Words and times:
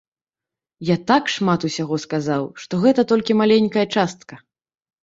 Я 0.89 0.95
так 1.11 1.23
шмат 1.35 1.67
усяго 1.71 2.01
сказаў, 2.07 2.43
што 2.65 2.73
гэта 2.87 3.01
толькі 3.13 3.39
маленькая 3.45 3.89
частка. 3.99 4.45